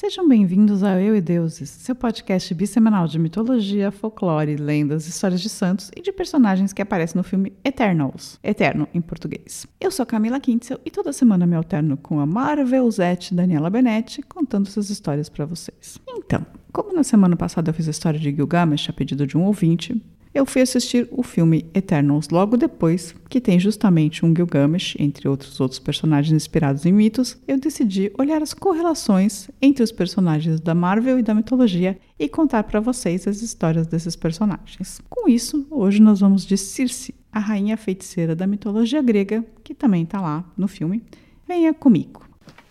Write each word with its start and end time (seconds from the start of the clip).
Sejam 0.00 0.26
bem-vindos 0.26 0.82
ao 0.82 0.98
Eu 0.98 1.14
e 1.14 1.20
Deuses, 1.20 1.68
seu 1.68 1.94
podcast 1.94 2.54
bissemanal 2.54 3.06
de 3.06 3.18
mitologia, 3.18 3.90
folclore, 3.90 4.56
lendas, 4.56 5.06
histórias 5.06 5.42
de 5.42 5.50
santos 5.50 5.90
e 5.94 6.00
de 6.00 6.10
personagens 6.10 6.72
que 6.72 6.80
aparecem 6.80 7.18
no 7.18 7.22
filme 7.22 7.52
Eternals, 7.62 8.40
Eterno 8.42 8.88
em 8.94 9.00
português. 9.02 9.66
Eu 9.78 9.90
sou 9.90 10.06
Camila 10.06 10.40
Kintzel 10.40 10.80
e 10.86 10.90
toda 10.90 11.12
semana 11.12 11.46
me 11.46 11.54
alterno 11.54 11.98
com 11.98 12.18
a 12.18 12.24
Marvelzete 12.24 13.34
Daniela 13.34 13.68
Benetti 13.68 14.22
contando 14.22 14.68
essas 14.68 14.88
histórias 14.88 15.28
para 15.28 15.44
vocês. 15.44 15.98
Então, 16.08 16.46
como 16.72 16.94
na 16.94 17.02
semana 17.02 17.36
passada 17.36 17.68
eu 17.68 17.74
fiz 17.74 17.86
a 17.86 17.90
história 17.90 18.18
de 18.18 18.34
Gilgamesh 18.34 18.88
a 18.88 18.94
pedido 18.94 19.26
de 19.26 19.36
um 19.36 19.44
ouvinte, 19.44 20.02
eu 20.32 20.46
fui 20.46 20.62
assistir 20.62 21.08
o 21.10 21.24
filme 21.24 21.66
Eternals 21.74 22.28
logo 22.28 22.56
depois, 22.56 23.14
que 23.28 23.40
tem 23.40 23.58
justamente 23.58 24.24
um 24.24 24.34
Gilgamesh, 24.34 24.94
entre 24.96 25.28
outros 25.28 25.58
outros 25.58 25.80
personagens 25.80 26.32
inspirados 26.32 26.86
em 26.86 26.92
mitos. 26.92 27.36
Eu 27.48 27.58
decidi 27.58 28.12
olhar 28.16 28.40
as 28.40 28.54
correlações 28.54 29.50
entre 29.60 29.82
os 29.82 29.90
personagens 29.90 30.60
da 30.60 30.72
Marvel 30.72 31.18
e 31.18 31.22
da 31.22 31.34
mitologia 31.34 31.98
e 32.16 32.28
contar 32.28 32.62
para 32.62 32.78
vocês 32.78 33.26
as 33.26 33.42
histórias 33.42 33.88
desses 33.88 34.14
personagens. 34.14 35.00
Com 35.10 35.28
isso, 35.28 35.66
hoje 35.68 36.00
nós 36.00 36.20
vamos 36.20 36.46
de 36.46 36.56
Circe, 36.56 37.12
a 37.32 37.40
rainha 37.40 37.76
feiticeira 37.76 38.36
da 38.36 38.46
mitologia 38.46 39.02
grega, 39.02 39.44
que 39.64 39.74
também 39.74 40.04
está 40.04 40.20
lá 40.20 40.44
no 40.56 40.68
filme. 40.68 41.02
Venha 41.46 41.74
comigo. 41.74 42.24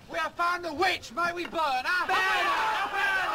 We 0.09 0.17
have 0.17 0.33
found 0.35 0.63
the 0.63 0.71
witch, 0.71 1.11
may 1.11 1.33
we 1.33 1.43
burn? 1.45 1.59
Burn 1.59 2.15
her! 2.15 2.89
Burn 2.89 3.29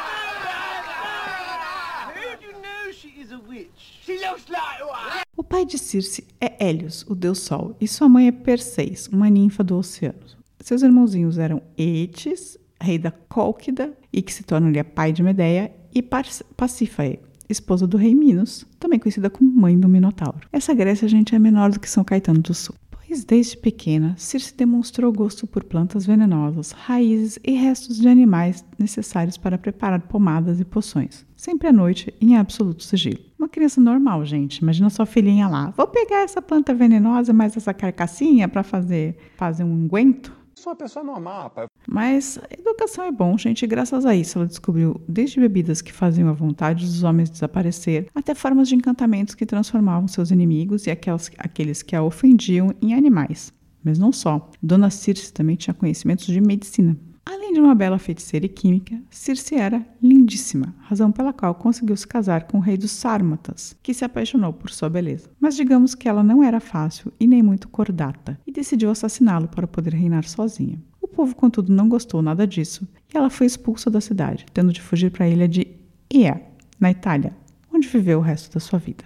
O 5.36 5.42
pai 5.42 5.64
de 5.64 5.78
Circe 5.78 6.26
é 6.40 6.66
Hélios, 6.66 7.04
o 7.08 7.14
deus 7.14 7.40
Sol, 7.40 7.76
e 7.80 7.88
sua 7.88 8.08
mãe 8.08 8.28
é 8.28 8.32
Perseis, 8.32 9.08
uma 9.08 9.30
ninfa 9.30 9.64
do 9.64 9.76
oceano. 9.76 10.18
Seus 10.60 10.82
irmãozinhos 10.82 11.38
eram 11.38 11.62
Eetes, 11.76 12.58
rei 12.80 12.98
da 12.98 13.10
Cólquida, 13.10 13.96
e 14.12 14.20
que 14.22 14.32
se 14.32 14.42
tornaria 14.42 14.84
pai 14.84 15.12
de 15.12 15.22
Medeia, 15.22 15.72
e 15.94 16.02
Pacífae, 16.02 17.20
esposa 17.48 17.86
do 17.86 17.96
rei 17.96 18.14
Minos, 18.14 18.66
também 18.78 18.98
conhecida 18.98 19.30
como 19.30 19.50
mãe 19.50 19.78
do 19.78 19.88
Minotauro. 19.88 20.46
Essa 20.52 20.74
Grécia, 20.74 21.08
gente, 21.08 21.34
é 21.34 21.38
menor 21.38 21.70
do 21.70 21.80
que 21.80 21.88
São 21.88 22.04
Caetano 22.04 22.40
do 22.40 22.52
Sul. 22.52 22.74
Desde 23.22 23.56
pequena, 23.56 24.14
Circe 24.16 24.56
demonstrou 24.56 25.12
gosto 25.12 25.46
por 25.46 25.62
plantas 25.62 26.06
venenosas, 26.06 26.72
raízes 26.72 27.38
e 27.44 27.52
restos 27.52 28.00
de 28.00 28.08
animais 28.08 28.64
necessários 28.78 29.36
para 29.36 29.58
preparar 29.58 30.00
pomadas 30.08 30.58
e 30.58 30.64
poções 30.64 31.26
sempre 31.44 31.68
à 31.68 31.72
noite, 31.72 32.14
em 32.22 32.38
absoluto 32.38 32.82
sigilo. 32.82 33.18
Uma 33.38 33.50
criança 33.50 33.78
normal, 33.78 34.24
gente. 34.24 34.58
Imagina 34.58 34.88
sua 34.88 35.04
filhinha 35.04 35.46
lá. 35.46 35.74
Vou 35.76 35.86
pegar 35.86 36.22
essa 36.22 36.40
planta 36.40 36.72
venenosa, 36.72 37.34
mais 37.34 37.54
essa 37.54 37.74
carcassinha 37.74 38.48
para 38.48 38.62
fazer, 38.62 39.18
fazer 39.36 39.62
um 39.62 39.72
unguento. 39.72 40.34
Sou 40.54 40.72
uma 40.72 40.76
pessoa 40.76 41.04
normal, 41.04 41.42
rapaz. 41.42 41.68
Mas 41.86 42.40
educação 42.74 43.04
é 43.04 43.12
bom, 43.12 43.38
gente. 43.38 43.66
Graças 43.66 44.04
a 44.04 44.14
isso, 44.14 44.36
ela 44.36 44.46
descobriu 44.46 45.00
desde 45.08 45.40
bebidas 45.40 45.80
que 45.80 45.92
faziam 45.92 46.28
a 46.28 46.32
vontade 46.32 46.84
dos 46.84 47.02
homens 47.02 47.30
desaparecer, 47.30 48.08
até 48.14 48.34
formas 48.34 48.68
de 48.68 48.74
encantamentos 48.74 49.34
que 49.34 49.46
transformavam 49.46 50.08
seus 50.08 50.30
inimigos 50.30 50.86
e 50.86 50.90
aquelas, 50.90 51.30
aqueles 51.38 51.82
que 51.82 51.96
a 51.96 52.02
ofendiam 52.02 52.74
em 52.82 52.92
animais. 52.92 53.52
Mas 53.82 53.98
não 53.98 54.12
só. 54.12 54.50
Dona 54.62 54.90
Circe 54.90 55.32
também 55.32 55.56
tinha 55.56 55.74
conhecimentos 55.74 56.26
de 56.26 56.40
medicina. 56.40 56.96
Além 57.26 57.54
de 57.54 57.60
uma 57.60 57.74
bela 57.74 57.98
feiticeira 57.98 58.44
e 58.44 58.50
química, 58.50 59.00
Circe 59.08 59.54
era 59.54 59.86
lindíssima, 60.02 60.74
razão 60.80 61.10
pela 61.10 61.32
qual 61.32 61.54
conseguiu 61.54 61.96
se 61.96 62.06
casar 62.06 62.44
com 62.44 62.58
o 62.58 62.60
rei 62.60 62.76
dos 62.76 62.90
Sármatas, 62.90 63.74
que 63.82 63.94
se 63.94 64.04
apaixonou 64.04 64.52
por 64.52 64.70
sua 64.70 64.90
beleza. 64.90 65.30
Mas 65.40 65.56
digamos 65.56 65.94
que 65.94 66.08
ela 66.08 66.22
não 66.22 66.42
era 66.42 66.60
fácil 66.60 67.12
e 67.18 67.26
nem 67.26 67.42
muito 67.42 67.68
cordata, 67.68 68.38
e 68.46 68.52
decidiu 68.52 68.90
assassiná-lo 68.90 69.48
para 69.48 69.66
poder 69.66 69.94
reinar 69.94 70.24
sozinha. 70.24 70.82
O 71.14 71.18
povo, 71.18 71.36
contudo, 71.36 71.72
não 71.72 71.88
gostou 71.88 72.20
nada 72.20 72.44
disso, 72.44 72.88
e 73.12 73.16
ela 73.16 73.30
foi 73.30 73.46
expulsa 73.46 73.88
da 73.88 74.00
cidade, 74.00 74.46
tendo 74.52 74.72
de 74.72 74.82
fugir 74.82 75.12
para 75.12 75.24
a 75.24 75.28
ilha 75.28 75.46
de 75.46 75.64
Ia, 76.12 76.42
na 76.80 76.90
Itália, 76.90 77.32
onde 77.72 77.86
viveu 77.86 78.18
o 78.18 78.20
resto 78.20 78.52
da 78.52 78.58
sua 78.58 78.80
vida. 78.80 79.04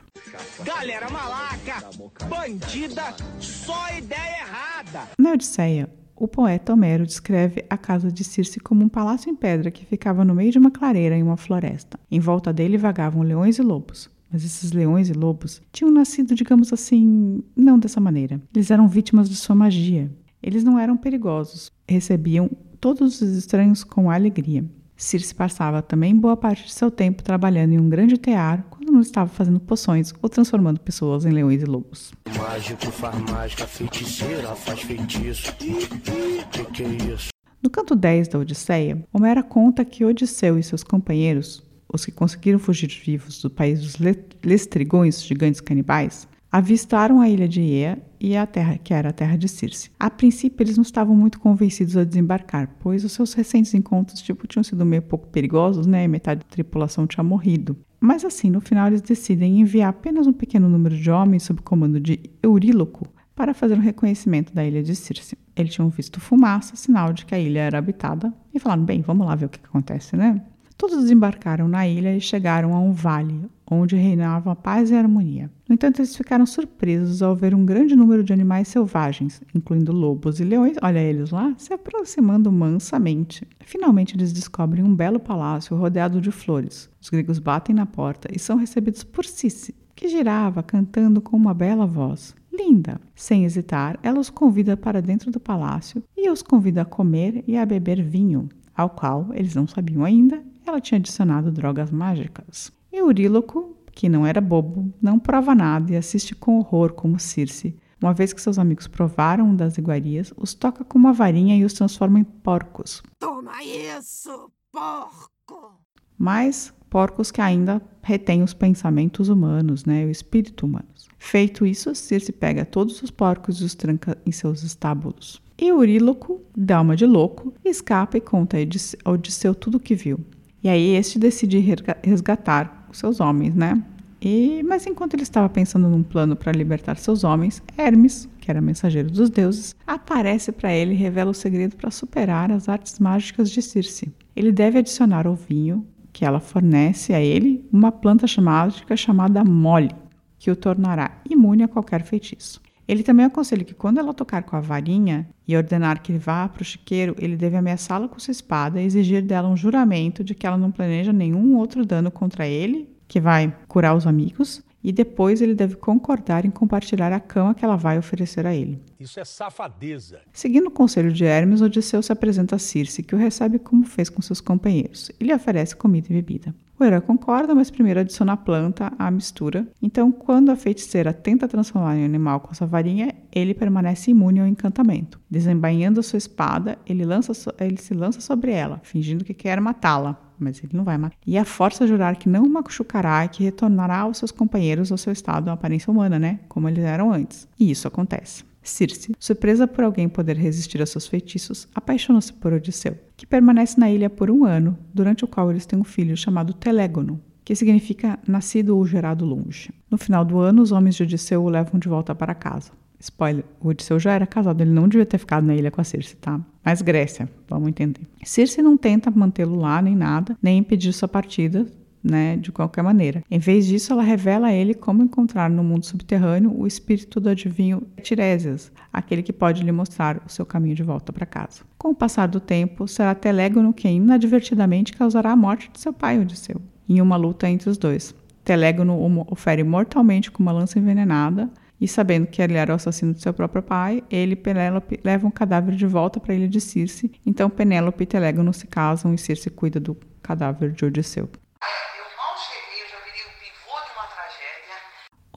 Galera 0.64 1.10
malaca, 1.10 1.84
bandida, 2.26 3.14
só 3.38 3.94
ideia 3.94 4.40
errada! 4.40 5.06
Na 5.18 5.32
Odisseia, 5.32 5.90
o 6.16 6.26
poeta 6.26 6.72
Homero 6.72 7.04
descreve 7.04 7.66
a 7.68 7.76
casa 7.76 8.10
de 8.10 8.24
Circe 8.24 8.58
como 8.58 8.82
um 8.82 8.88
palácio 8.88 9.30
em 9.30 9.36
pedra 9.36 9.70
que 9.70 9.84
ficava 9.84 10.24
no 10.24 10.34
meio 10.34 10.50
de 10.50 10.58
uma 10.58 10.70
clareira 10.70 11.14
em 11.14 11.22
uma 11.22 11.36
floresta. 11.36 12.00
Em 12.10 12.20
volta 12.20 12.54
dele 12.54 12.78
vagavam 12.78 13.20
leões 13.20 13.58
e 13.58 13.62
lobos. 13.62 14.08
Mas 14.32 14.46
esses 14.46 14.72
leões 14.72 15.10
e 15.10 15.12
lobos 15.12 15.60
tinham 15.70 15.92
nascido, 15.92 16.34
digamos 16.34 16.72
assim, 16.72 17.44
não 17.54 17.78
dessa 17.78 18.00
maneira. 18.00 18.40
Eles 18.54 18.70
eram 18.70 18.88
vítimas 18.88 19.28
de 19.28 19.36
sua 19.36 19.54
magia. 19.54 20.10
Eles 20.42 20.64
não 20.64 20.78
eram 20.78 20.96
perigosos, 20.96 21.70
recebiam 21.88 22.50
todos 22.80 23.20
os 23.20 23.36
estranhos 23.36 23.82
com 23.82 24.10
alegria. 24.10 24.64
Circe 24.96 25.32
passava 25.32 25.80
também 25.80 26.14
boa 26.14 26.36
parte 26.36 26.66
de 26.66 26.72
seu 26.72 26.90
tempo 26.90 27.22
trabalhando 27.22 27.72
em 27.72 27.78
um 27.78 27.88
grande 27.88 28.18
tear 28.18 28.66
quando 28.68 28.92
não 28.92 29.00
estava 29.00 29.30
fazendo 29.30 29.60
poções 29.60 30.12
ou 30.20 30.28
transformando 30.28 30.80
pessoas 30.80 31.24
em 31.24 31.30
leões 31.30 31.62
e 31.62 31.66
lobos. 31.66 32.12
Mágico 32.36 32.86
faz 32.90 33.16
mágica, 33.30 33.66
feiticeira 33.66 34.56
faz 34.56 34.80
feitiço. 34.80 35.54
Que 35.54 36.64
que 36.64 36.82
é 36.82 36.88
isso? 37.14 37.28
No 37.62 37.70
canto 37.70 37.94
10 37.94 38.28
da 38.28 38.38
Odisseia, 38.40 39.04
Homero 39.12 39.44
conta 39.44 39.84
que 39.84 40.04
Odisseu 40.04 40.58
e 40.58 40.62
seus 40.62 40.82
companheiros, 40.82 41.62
os 41.92 42.04
que 42.04 42.12
conseguiram 42.12 42.58
fugir 42.58 42.88
vivos 42.88 43.40
do 43.40 43.50
país 43.50 43.80
dos 43.80 43.96
Lestrigões, 44.42 45.22
gigantes 45.22 45.60
canibais, 45.60 46.26
avistaram 46.50 47.20
a 47.20 47.28
ilha 47.28 47.48
de 47.48 47.60
Ea 47.60 48.02
e 48.20 48.36
a 48.36 48.46
terra, 48.46 48.78
que 48.78 48.92
era 48.92 49.10
a 49.10 49.12
terra 49.12 49.36
de 49.36 49.48
Circe. 49.48 49.90
A 49.98 50.10
princípio, 50.10 50.62
eles 50.64 50.76
não 50.76 50.82
estavam 50.82 51.14
muito 51.14 51.38
convencidos 51.38 51.96
a 51.96 52.04
desembarcar, 52.04 52.76
pois 52.80 53.04
os 53.04 53.12
seus 53.12 53.34
recentes 53.34 53.74
encontros 53.74 54.20
tipo, 54.22 54.46
tinham 54.46 54.64
sido 54.64 54.84
meio 54.84 55.02
pouco 55.02 55.28
perigosos, 55.28 55.86
né? 55.86 56.04
E 56.04 56.08
metade 56.08 56.40
da 56.40 56.46
tripulação 56.46 57.06
tinha 57.06 57.22
morrido. 57.22 57.76
Mas 58.00 58.24
assim, 58.24 58.50
no 58.50 58.60
final, 58.60 58.86
eles 58.86 59.02
decidem 59.02 59.60
enviar 59.60 59.90
apenas 59.90 60.26
um 60.26 60.32
pequeno 60.32 60.68
número 60.68 60.96
de 60.96 61.10
homens 61.10 61.42
sob 61.42 61.62
comando 61.62 62.00
de 62.00 62.20
Euríloco 62.42 63.06
para 63.34 63.54
fazer 63.54 63.74
um 63.74 63.80
reconhecimento 63.80 64.52
da 64.52 64.64
ilha 64.64 64.82
de 64.82 64.94
Circe. 64.96 65.36
Eles 65.54 65.72
tinham 65.72 65.88
visto 65.88 66.20
fumaça, 66.20 66.76
sinal 66.76 67.12
de 67.12 67.24
que 67.24 67.34
a 67.34 67.38
ilha 67.38 67.60
era 67.60 67.78
habitada, 67.78 68.32
e 68.54 68.58
falaram: 68.58 68.84
bem, 68.84 69.00
vamos 69.00 69.26
lá 69.26 69.34
ver 69.34 69.46
o 69.46 69.48
que 69.48 69.60
acontece, 69.64 70.16
né? 70.16 70.40
Todos 70.76 71.02
desembarcaram 71.02 71.66
na 71.66 71.88
ilha 71.88 72.16
e 72.16 72.20
chegaram 72.20 72.72
a 72.74 72.80
um 72.80 72.92
vale, 72.92 73.42
onde 73.70 73.96
reinava 73.96 74.56
paz 74.56 74.90
e 74.90 74.94
harmonia. 74.94 75.50
No 75.68 75.74
entanto, 75.74 76.00
eles 76.00 76.16
ficaram 76.16 76.46
surpresos 76.46 77.22
ao 77.22 77.36
ver 77.36 77.54
um 77.54 77.64
grande 77.64 77.94
número 77.94 78.24
de 78.24 78.32
animais 78.32 78.68
selvagens, 78.68 79.42
incluindo 79.54 79.92
lobos 79.92 80.40
e 80.40 80.44
leões, 80.44 80.76
olha 80.82 80.98
eles 80.98 81.30
lá, 81.30 81.54
se 81.56 81.72
aproximando 81.72 82.50
mansamente. 82.50 83.46
Finalmente, 83.60 84.16
eles 84.16 84.32
descobrem 84.32 84.84
um 84.84 84.94
belo 84.94 85.20
palácio 85.20 85.76
rodeado 85.76 86.20
de 86.20 86.30
flores. 86.30 86.88
Os 87.00 87.10
gregos 87.10 87.38
batem 87.38 87.74
na 87.74 87.86
porta 87.86 88.28
e 88.34 88.38
são 88.38 88.56
recebidos 88.56 89.04
por 89.04 89.24
Cici, 89.24 89.74
que 89.94 90.08
girava 90.08 90.62
cantando 90.62 91.20
com 91.20 91.36
uma 91.36 91.52
bela 91.52 91.86
voz. 91.86 92.34
Linda! 92.52 93.00
Sem 93.14 93.44
hesitar, 93.44 93.98
ela 94.02 94.18
os 94.18 94.30
convida 94.30 94.76
para 94.76 95.02
dentro 95.02 95.30
do 95.30 95.38
palácio 95.38 96.02
e 96.16 96.28
os 96.30 96.42
convida 96.42 96.82
a 96.82 96.84
comer 96.84 97.44
e 97.46 97.56
a 97.56 97.64
beber 97.64 98.02
vinho, 98.02 98.48
ao 98.74 98.90
qual 98.90 99.28
eles 99.32 99.54
não 99.54 99.66
sabiam 99.66 100.04
ainda 100.04 100.42
ela 100.68 100.80
tinha 100.80 100.98
adicionado 100.98 101.50
drogas 101.50 101.90
mágicas. 101.90 102.70
Euríloco, 102.98 103.76
que 103.92 104.08
não 104.08 104.26
era 104.26 104.40
bobo, 104.40 104.92
não 105.00 105.18
prova 105.18 105.54
nada 105.54 105.92
e 105.92 105.96
assiste 105.96 106.34
com 106.34 106.58
horror 106.58 106.92
como 106.92 107.18
Circe. 107.18 107.76
Uma 108.00 108.14
vez 108.14 108.32
que 108.32 108.40
seus 108.40 108.58
amigos 108.58 108.86
provaram 108.86 109.54
das 109.56 109.76
iguarias, 109.76 110.32
os 110.36 110.54
toca 110.54 110.84
com 110.84 110.98
uma 110.98 111.12
varinha 111.12 111.56
e 111.56 111.64
os 111.64 111.72
transforma 111.72 112.20
em 112.20 112.24
porcos. 112.24 113.02
Toma 113.18 113.62
isso, 113.64 114.52
porco! 114.70 115.80
Mas 116.16 116.72
porcos 116.88 117.30
que 117.30 117.40
ainda 117.40 117.82
retêm 118.02 118.42
os 118.42 118.54
pensamentos 118.54 119.28
humanos, 119.28 119.84
né, 119.84 120.04
o 120.04 120.10
espírito 120.10 120.64
humano. 120.64 120.88
Feito 121.18 121.66
isso, 121.66 121.94
Circe 121.94 122.32
pega 122.32 122.64
todos 122.64 123.02
os 123.02 123.10
porcos 123.10 123.60
e 123.60 123.64
os 123.64 123.74
tranca 123.74 124.16
em 124.24 124.30
seus 124.30 124.62
estábulos. 124.62 125.42
E 125.60 125.68
Euríloco 125.68 126.40
dá 126.56 126.80
uma 126.80 126.94
de 126.94 127.04
louco, 127.04 127.52
escapa 127.64 128.16
e 128.16 128.20
conta 128.20 128.56
a 128.56 129.10
Odisseu 129.10 129.54
tudo 129.54 129.76
o 129.76 129.80
que 129.80 129.96
viu. 129.96 130.20
E 130.62 130.68
aí 130.68 130.94
este 130.94 131.18
decide 131.18 131.58
resgatar 132.02 132.77
seus 132.92 133.20
homens, 133.20 133.54
né? 133.54 133.82
E, 134.20 134.64
mas 134.64 134.86
enquanto 134.86 135.14
ele 135.14 135.22
estava 135.22 135.48
pensando 135.48 135.88
num 135.88 136.02
plano 136.02 136.34
para 136.34 136.50
libertar 136.50 136.96
seus 136.96 137.22
homens, 137.22 137.62
Hermes, 137.76 138.28
que 138.40 138.50
era 138.50 138.60
mensageiro 138.60 139.10
dos 139.10 139.30
deuses, 139.30 139.76
aparece 139.86 140.50
para 140.50 140.72
ele 140.72 140.92
e 140.92 140.96
revela 140.96 141.30
o 141.30 141.34
segredo 141.34 141.76
para 141.76 141.90
superar 141.90 142.50
as 142.50 142.68
artes 142.68 142.98
mágicas 142.98 143.50
de 143.50 143.62
Circe. 143.62 144.12
Ele 144.34 144.50
deve 144.50 144.78
adicionar 144.78 145.26
ao 145.26 145.36
vinho 145.36 145.86
que 146.12 146.24
ela 146.24 146.40
fornece 146.40 147.14
a 147.14 147.20
ele 147.20 147.64
uma 147.72 147.92
planta 147.92 148.26
mágica 148.40 148.96
chamada 148.96 149.44
mole, 149.44 149.94
que 150.38 150.50
o 150.50 150.56
tornará 150.56 151.20
imune 151.28 151.62
a 151.62 151.68
qualquer 151.68 152.02
feitiço. 152.02 152.60
Ele 152.88 153.02
também 153.02 153.26
aconselha 153.26 153.64
que 153.64 153.74
quando 153.74 153.98
ela 153.98 154.14
tocar 154.14 154.42
com 154.44 154.56
a 154.56 154.60
varinha 154.60 155.28
e 155.46 155.54
ordenar 155.54 156.02
que 156.02 156.10
ele 156.10 156.18
vá 156.18 156.48
para 156.48 156.62
o 156.62 156.64
chiqueiro, 156.64 157.14
ele 157.18 157.36
deve 157.36 157.54
ameaçá-la 157.54 158.08
com 158.08 158.18
sua 158.18 158.32
espada 158.32 158.80
e 158.80 158.86
exigir 158.86 159.20
dela 159.20 159.46
um 159.46 159.56
juramento 159.56 160.24
de 160.24 160.34
que 160.34 160.46
ela 160.46 160.56
não 160.56 160.72
planeja 160.72 161.12
nenhum 161.12 161.58
outro 161.58 161.84
dano 161.84 162.10
contra 162.10 162.46
ele, 162.46 162.88
que 163.06 163.20
vai 163.20 163.54
curar 163.68 163.94
os 163.94 164.06
amigos, 164.06 164.62
e 164.82 164.90
depois 164.90 165.42
ele 165.42 165.54
deve 165.54 165.76
concordar 165.76 166.46
em 166.46 166.50
compartilhar 166.50 167.12
a 167.12 167.20
cama 167.20 167.54
que 167.54 167.64
ela 167.64 167.76
vai 167.76 167.98
oferecer 167.98 168.46
a 168.46 168.54
ele. 168.54 168.80
Isso 168.98 169.20
é 169.20 169.24
safadeza. 169.24 170.20
Seguindo 170.32 170.68
o 170.68 170.70
conselho 170.70 171.12
de 171.12 171.24
Hermes, 171.24 171.60
Odisseu 171.60 172.02
se 172.02 172.12
apresenta 172.12 172.56
a 172.56 172.58
Circe, 172.58 173.02
que 173.02 173.14
o 173.14 173.18
recebe 173.18 173.58
como 173.58 173.84
fez 173.84 174.08
com 174.08 174.22
seus 174.22 174.40
companheiros, 174.40 175.10
e 175.20 175.24
lhe 175.24 175.34
oferece 175.34 175.76
comida 175.76 176.06
e 176.08 176.14
bebida. 176.14 176.54
O 176.80 176.84
herói 176.84 177.00
concorda, 177.00 177.56
mas 177.56 177.72
primeiro 177.72 177.98
adiciona 177.98 178.34
a 178.34 178.36
planta 178.36 178.92
à 178.96 179.10
mistura. 179.10 179.66
Então, 179.82 180.12
quando 180.12 180.50
a 180.50 180.56
feiticeira 180.56 181.12
tenta 181.12 181.48
transformar 181.48 181.96
em 181.96 182.04
animal 182.04 182.38
com 182.38 182.54
sua 182.54 182.68
varinha, 182.68 183.12
ele 183.32 183.52
permanece 183.52 184.12
imune 184.12 184.38
ao 184.38 184.46
encantamento. 184.46 185.20
Desembainhando 185.28 186.02
sua 186.04 186.18
espada, 186.18 186.78
ele, 186.86 187.04
lança, 187.04 187.32
ele 187.58 187.78
se 187.78 187.94
lança 187.94 188.20
sobre 188.20 188.52
ela, 188.52 188.80
fingindo 188.84 189.24
que 189.24 189.34
quer 189.34 189.60
matá-la, 189.60 190.16
mas 190.38 190.62
ele 190.62 190.76
não 190.76 190.84
vai 190.84 190.96
matar. 190.96 191.16
E 191.26 191.36
a 191.36 191.44
força 191.44 191.82
a 191.82 191.86
jurar 191.86 192.14
que 192.14 192.28
não 192.28 192.48
machucará 192.48 193.24
e 193.24 193.28
que 193.28 193.42
retornará 193.42 193.98
aos 193.98 194.18
seus 194.18 194.30
companheiros 194.30 194.92
ao 194.92 194.98
seu 194.98 195.12
estado, 195.12 195.48
à 195.48 195.54
aparência 195.54 195.90
humana, 195.90 196.16
né? 196.16 196.38
Como 196.48 196.68
eles 196.68 196.84
eram 196.84 197.12
antes. 197.12 197.48
E 197.58 197.72
isso 197.72 197.88
acontece. 197.88 198.44
Circe, 198.68 199.12
surpresa 199.18 199.66
por 199.66 199.84
alguém 199.84 200.08
poder 200.08 200.36
resistir 200.36 200.80
a 200.80 200.86
seus 200.86 201.06
feitiços, 201.06 201.66
apaixona-se 201.74 202.32
por 202.32 202.52
Odisseu, 202.52 202.96
que 203.16 203.26
permanece 203.26 203.78
na 203.80 203.90
ilha 203.90 204.08
por 204.08 204.30
um 204.30 204.44
ano, 204.44 204.78
durante 204.92 205.24
o 205.24 205.28
qual 205.28 205.50
eles 205.50 205.66
têm 205.66 205.78
um 205.78 205.84
filho 205.84 206.16
chamado 206.16 206.52
Telégono, 206.52 207.20
que 207.44 207.54
significa 207.54 208.18
nascido 208.26 208.76
ou 208.76 208.86
gerado 208.86 209.24
longe. 209.24 209.70
No 209.90 209.96
final 209.96 210.24
do 210.24 210.38
ano, 210.38 210.62
os 210.62 210.70
homens 210.70 210.94
de 210.94 211.02
Odisseu 211.02 211.42
o 211.42 211.48
levam 211.48 211.80
de 211.80 211.88
volta 211.88 212.14
para 212.14 212.34
casa. 212.34 212.70
Spoiler, 213.00 213.44
o 213.60 213.68
Odisseu 213.68 213.98
já 213.98 214.12
era 214.12 214.26
casado, 214.26 214.60
ele 214.60 214.70
não 214.70 214.88
devia 214.88 215.06
ter 215.06 215.18
ficado 215.18 215.46
na 215.46 215.54
ilha 215.54 215.70
com 215.70 215.80
a 215.80 215.84
Circe, 215.84 216.16
tá? 216.16 216.40
Mas 216.64 216.82
Grécia, 216.82 217.28
vamos 217.48 217.68
entender. 217.68 218.02
Circe 218.24 218.60
não 218.60 218.76
tenta 218.76 219.10
mantê-lo 219.10 219.56
lá 219.56 219.80
nem 219.80 219.94
nada, 219.94 220.36
nem 220.42 220.58
impedir 220.58 220.92
sua 220.92 221.08
partida, 221.08 221.64
né, 222.08 222.36
de 222.36 222.50
qualquer 222.50 222.82
maneira. 222.82 223.22
Em 223.30 223.38
vez 223.38 223.66
disso, 223.66 223.92
ela 223.92 224.02
revela 224.02 224.48
a 224.48 224.52
ele 224.52 224.74
como 224.74 225.02
encontrar 225.02 225.50
no 225.50 225.62
mundo 225.62 225.84
subterrâneo 225.84 226.54
o 226.58 226.66
espírito 226.66 227.20
do 227.20 227.28
adivinho 227.28 227.82
Tiresias, 228.02 228.72
aquele 228.92 229.22
que 229.22 229.32
pode 229.32 229.62
lhe 229.62 229.72
mostrar 229.72 230.22
o 230.26 230.30
seu 230.30 230.46
caminho 230.46 230.74
de 230.74 230.82
volta 230.82 231.12
para 231.12 231.26
casa. 231.26 231.62
Com 231.76 231.90
o 231.90 231.94
passar 231.94 232.26
do 232.28 232.40
tempo, 232.40 232.88
será 232.88 233.14
Telégono 233.14 233.72
quem 233.72 233.98
inadvertidamente 233.98 234.92
causará 234.94 235.32
a 235.32 235.36
morte 235.36 235.70
de 235.72 235.80
seu 235.80 235.92
pai 235.92 236.18
Odisseu, 236.18 236.60
em 236.88 237.00
uma 237.00 237.16
luta 237.16 237.48
entre 237.48 237.68
os 237.68 237.76
dois. 237.76 238.14
Telégono 238.44 238.98
o 239.28 239.34
fere 239.34 239.62
mortalmente 239.62 240.30
com 240.30 240.42
uma 240.42 240.52
lança 240.52 240.78
envenenada, 240.78 241.50
e 241.80 241.86
sabendo 241.86 242.26
que 242.26 242.42
ele 242.42 242.54
era 242.54 242.72
o 242.72 242.76
assassino 242.76 243.14
de 243.14 243.22
seu 243.22 243.32
próprio 243.32 243.62
pai, 243.62 244.02
ele 244.10 244.32
e 244.32 244.36
Penélope 244.36 244.98
levam 245.04 245.30
o 245.30 245.32
cadáver 245.32 245.76
de 245.76 245.86
volta 245.86 246.18
para 246.18 246.34
ilha 246.34 246.48
de 246.48 246.60
Circe. 246.60 247.12
Então 247.24 247.48
Penélope 247.48 248.02
e 248.02 248.06
Telégono 248.06 248.52
se 248.52 248.66
casam 248.66 249.14
e 249.14 249.18
Circe 249.18 249.48
cuida 249.48 249.78
do 249.78 249.96
cadáver 250.20 250.72
de 250.72 250.84
Odisseu. 250.84 251.28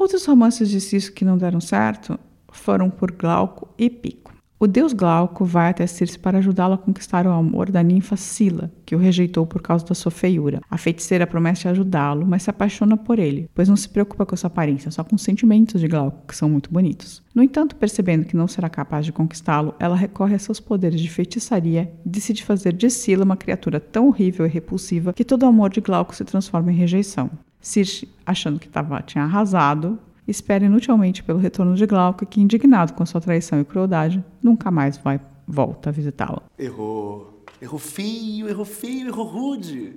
Outros 0.02 0.26
romances 0.26 0.68
de 0.68 0.82
Circe 0.82 1.12
que 1.12 1.24
não 1.24 1.38
deram 1.38 1.62
certo 1.62 2.20
foram 2.52 2.90
por 2.90 3.12
Glauco 3.12 3.70
e 3.78 3.88
Pico. 3.88 4.34
O 4.60 4.66
deus 4.66 4.94
Glauco 4.94 5.46
vai 5.46 5.70
até 5.70 5.86
Circe 5.86 6.18
para 6.18 6.40
ajudá-lo 6.40 6.74
a 6.74 6.78
conquistar 6.80 7.28
o 7.28 7.30
amor 7.30 7.70
da 7.70 7.84
ninfa 7.84 8.18
Sila, 8.18 8.72
que 8.84 8.96
o 8.96 8.98
rejeitou 8.98 9.46
por 9.46 9.62
causa 9.62 9.86
da 9.86 9.94
sua 9.94 10.12
feiura. 10.12 10.60
A 10.72 10.76
feiticeira 10.76 11.28
promete 11.28 11.68
ajudá-lo, 11.68 12.26
mas 12.26 12.42
se 12.42 12.50
apaixona 12.50 12.98
por 12.98 13.20
ele, 13.20 13.48
pois 13.54 13.70
não 13.70 13.76
se 13.76 13.88
preocupa 13.88 14.26
com 14.26 14.36
sua 14.36 14.48
aparência, 14.48 14.90
só 14.90 15.04
com 15.04 15.16
os 15.16 15.22
sentimentos 15.22 15.80
de 15.80 15.88
Glauco, 15.88 16.26
que 16.28 16.36
são 16.36 16.50
muito 16.50 16.72
bonitos. 16.74 17.22
No 17.36 17.44
entanto, 17.44 17.76
percebendo 17.76 18.26
que 18.26 18.36
não 18.36 18.48
será 18.48 18.70
capaz 18.70 19.06
de 19.06 19.12
conquistá-lo, 19.12 19.76
ela 19.78 19.96
recorre 19.96 20.34
a 20.34 20.40
seus 20.40 20.60
poderes 20.60 21.00
de 21.00 21.12
feitiçaria 21.12 21.94
e 22.04 22.10
decide 22.10 22.44
fazer 22.44 22.74
de 22.74 22.90
Sila 22.90 23.24
uma 23.24 23.38
criatura 23.38 23.80
tão 23.80 24.08
horrível 24.08 24.48
e 24.48 24.50
repulsiva 24.50 25.14
que 25.14 25.24
todo 25.24 25.44
o 25.44 25.48
amor 25.48 25.70
de 25.70 25.80
Glauco 25.80 26.16
se 26.16 26.26
transforma 26.26 26.72
em 26.72 26.76
rejeição. 26.76 27.30
Circe, 27.62 28.10
achando 28.26 28.60
que 28.60 28.68
tava, 28.68 29.02
tinha 29.02 29.24
arrasado, 29.24 30.00
espera 30.28 30.66
inutilmente 30.66 31.24
pelo 31.24 31.40
retorno 31.40 31.76
de 31.76 31.86
Glauco, 31.86 32.26
que, 32.26 32.42
indignado 32.42 32.94
com 32.94 33.06
sua 33.06 33.22
traição 33.22 33.62
e 33.62 33.66
crueldade, 33.66 34.24
nunca 34.42 34.72
mais 34.72 34.98
vai 34.98 35.20
volta 35.48 35.90
a 35.90 35.94
visitá-la. 35.94 36.42
Errou. 36.58 37.44
Errou 37.62 37.80
feio, 37.80 38.50
errou 38.50 38.66
feio, 38.66 39.08
errou 39.08 39.26
rude. 39.26 39.94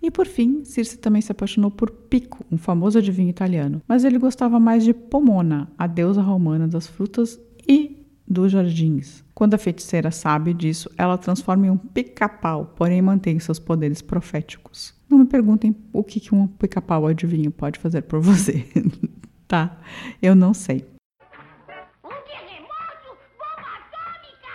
E 0.00 0.10
por 0.10 0.26
fim, 0.26 0.64
Circe 0.64 0.98
também 0.98 1.22
se 1.22 1.32
apaixonou 1.32 1.70
por 1.70 1.90
Pico, 1.90 2.44
um 2.52 2.58
famoso 2.58 2.98
adivinho 2.98 3.30
italiano, 3.30 3.80
mas 3.88 4.04
ele 4.04 4.18
gostava 4.18 4.60
mais 4.60 4.84
de 4.84 4.92
Pomona, 4.92 5.72
a 5.78 5.86
deusa 5.86 6.20
romana 6.20 6.68
das 6.68 6.86
frutas 6.86 7.40
e 7.66 8.03
dos 8.26 8.52
jardins. 8.52 9.22
Quando 9.34 9.54
a 9.54 9.58
feiticeira 9.58 10.10
sabe 10.10 10.54
disso, 10.54 10.90
ela 10.96 11.18
transforma 11.18 11.66
em 11.66 11.70
um 11.70 11.76
pica-pau, 11.76 12.72
porém 12.76 13.02
mantém 13.02 13.38
seus 13.38 13.58
poderes 13.58 14.00
proféticos. 14.00 14.94
Não 15.08 15.18
me 15.18 15.26
perguntem 15.26 15.76
o 15.92 16.02
que, 16.02 16.20
que 16.20 16.34
um 16.34 16.46
pica-pau 16.46 17.06
adivinho 17.06 17.50
pode 17.50 17.78
fazer 17.78 18.02
por 18.02 18.20
você. 18.20 18.66
tá? 19.46 19.78
Eu 20.20 20.34
não 20.34 20.54
sei. 20.54 20.86
Um 22.04 22.08
terremoto, 22.08 23.18
bomba 23.38 23.68
atômica, 23.78 24.52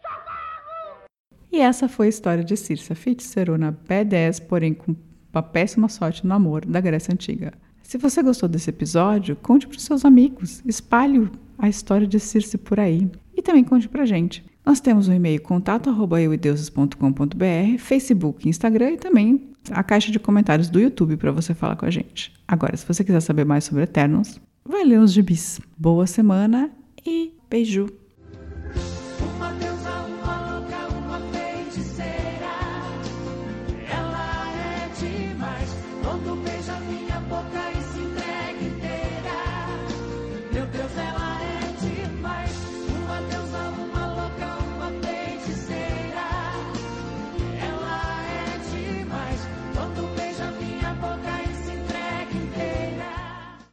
socorro! 0.00 1.06
E 1.52 1.58
essa 1.58 1.88
foi 1.88 2.06
a 2.06 2.10
história 2.10 2.44
de 2.44 2.56
Circe, 2.56 2.94
feiticeirona 2.94 3.78
B10, 3.88 4.46
porém 4.46 4.72
com 4.72 4.94
uma 5.32 5.42
péssima 5.42 5.88
sorte 5.88 6.26
no 6.26 6.34
amor 6.34 6.64
da 6.64 6.80
Grécia 6.80 7.12
Antiga. 7.12 7.52
Se 7.86 7.96
você 7.98 8.20
gostou 8.20 8.48
desse 8.48 8.68
episódio, 8.68 9.36
conte 9.36 9.68
para 9.68 9.76
os 9.76 9.84
seus 9.84 10.04
amigos, 10.04 10.60
espalhe 10.66 11.30
a 11.56 11.68
história 11.68 12.04
de 12.04 12.18
Circe 12.18 12.58
por 12.58 12.80
aí 12.80 13.08
e 13.36 13.40
também 13.40 13.62
conte 13.62 13.88
para 13.88 14.04
gente. 14.04 14.44
Nós 14.64 14.80
temos 14.80 15.06
o 15.06 15.12
um 15.12 15.14
e-mail 15.14 15.40
contato@euideuses.com.br, 15.40 17.78
Facebook, 17.78 18.48
Instagram 18.48 18.90
e 18.90 18.96
também 18.96 19.52
a 19.70 19.84
caixa 19.84 20.10
de 20.10 20.18
comentários 20.18 20.68
do 20.68 20.80
YouTube 20.80 21.16
para 21.16 21.30
você 21.30 21.54
falar 21.54 21.76
com 21.76 21.86
a 21.86 21.90
gente. 21.90 22.32
Agora, 22.48 22.76
se 22.76 22.84
você 22.84 23.04
quiser 23.04 23.20
saber 23.20 23.44
mais 23.44 23.62
sobre 23.62 23.84
Eternos, 23.84 24.40
vai 24.64 24.82
ler 24.82 24.98
os 24.98 25.12
gibis. 25.12 25.60
Boa 25.78 26.08
semana 26.08 26.72
e 27.06 27.34
beijo! 27.48 27.86